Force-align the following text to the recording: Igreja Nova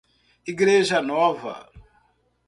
Igreja 0.51 0.99
Nova 0.99 1.69